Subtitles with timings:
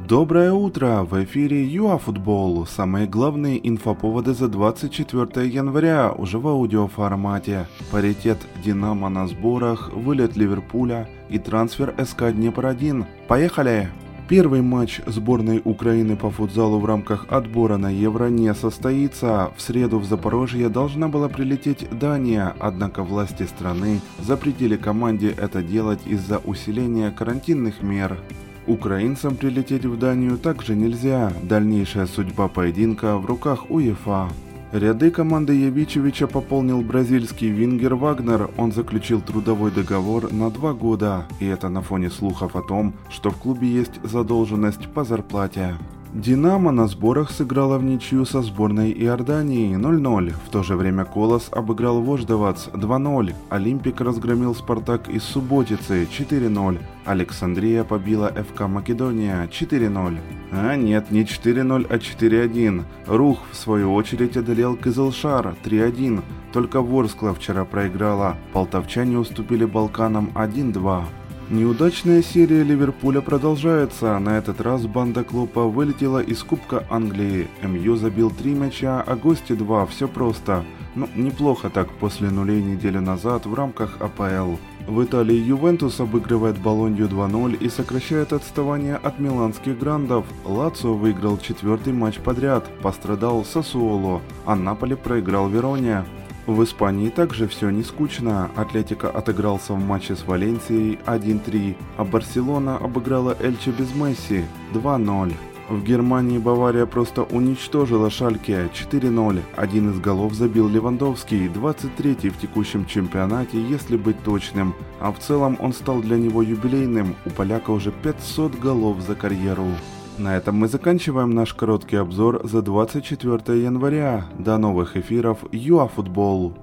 [0.00, 1.04] Доброе утро!
[1.04, 2.66] В эфире ЮАФутбол.
[2.66, 7.68] Самые главные инфоповоды за 24 января уже в аудиоформате.
[7.90, 13.06] Паритет Динамо на сборах, вылет Ливерпуля и трансфер СК Днепр-1.
[13.28, 13.88] Поехали!
[14.28, 19.52] Первый матч сборной Украины по футзалу в рамках отбора на Евро не состоится.
[19.56, 26.00] В среду в Запорожье должна была прилететь Дания, однако власти страны запретили команде это делать
[26.06, 28.18] из-за усиления карантинных мер.
[28.66, 31.32] Украинцам прилететь в Данию также нельзя.
[31.42, 34.28] Дальнейшая судьба поединка в руках УЕФА.
[34.72, 38.50] Ряды команды Явичевича пополнил бразильский вингер Вагнер.
[38.56, 41.26] Он заключил трудовой договор на два года.
[41.40, 45.74] И это на фоне слухов о том, что в клубе есть задолженность по зарплате.
[46.14, 50.32] Динамо на сборах сыграла в ничью со сборной Иордании 0-0.
[50.46, 53.34] В то же время Колос обыграл Вождовац 2-0.
[53.50, 56.78] Олимпик разгромил Спартак из Субботицы 4-0.
[57.04, 60.18] Александрия побила ФК Македония 4-0.
[60.52, 62.84] А нет, не 4-0, а 4-1.
[63.08, 66.22] Рух, в свою очередь, одолел Кызылшар 3-1.
[66.52, 68.36] Только Ворскла вчера проиграла.
[68.52, 71.02] Полтовчане уступили Балканам 1-2.
[71.50, 74.18] Неудачная серия Ливерпуля продолжается.
[74.18, 77.48] На этот раз банда Клопа вылетела из Кубка Англии.
[77.62, 79.84] МЮ забил три мяча, а гости два.
[79.84, 80.64] Все просто.
[80.94, 84.56] Ну, неплохо так после нулей неделю назад в рамках АПЛ.
[84.86, 90.24] В Италии Ювентус обыгрывает Болонью 2-0 и сокращает отставание от миланских грандов.
[90.46, 96.04] Лацио выиграл четвертый матч подряд, пострадал Сосуоло, а Наполи проиграл Вероне.
[96.46, 98.50] В Испании также все не скучно.
[98.54, 105.32] Атлетика отыгрался в матче с Валенсией 1-3, а Барселона обыграла Эльче без Месси 2-0.
[105.70, 109.40] В Германии Бавария просто уничтожила Шальке 4-0.
[109.56, 114.74] Один из голов забил Левандовский, 23-й в текущем чемпионате, если быть точным.
[115.00, 119.68] А в целом он стал для него юбилейным, у поляка уже 500 голов за карьеру.
[120.16, 124.26] На этом мы заканчиваем наш короткий обзор за 24 января.
[124.38, 126.54] До новых эфиров ЮАФутбол.